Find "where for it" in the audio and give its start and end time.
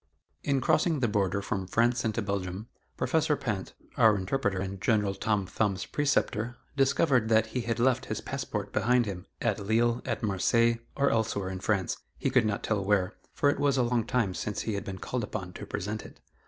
12.83-13.59